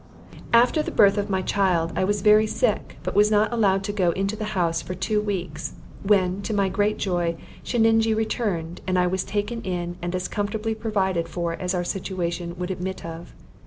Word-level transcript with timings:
After 0.51 0.81
the 0.81 0.89
birth 0.89 1.19
of 1.19 1.29
my 1.29 1.43
child, 1.43 1.93
I 1.95 2.05
was 2.05 2.23
very 2.23 2.47
sick, 2.47 2.97
but 3.03 3.13
was 3.13 3.29
not 3.29 3.53
allowed 3.53 3.83
to 3.83 3.93
go 3.93 4.09
into 4.13 4.35
the 4.35 4.55
house 4.57 4.81
for 4.81 4.95
two 4.95 5.21
weeks; 5.21 5.73
when, 6.01 6.41
to 6.41 6.55
my 6.55 6.69
great 6.69 6.97
joy, 6.97 7.35
Sheninjee 7.63 8.15
returned, 8.17 8.81
and 8.87 8.97
I 8.97 9.05
was 9.05 9.23
taken 9.23 9.61
in 9.61 9.97
and 10.01 10.15
as 10.15 10.27
comfortably 10.27 10.73
provided 10.73 11.27
for 11.29 11.53
as 11.53 11.75
our 11.75 11.83
situation 11.83 12.55
would 12.57 12.71
admit 12.71 13.05
of. 13.05 13.35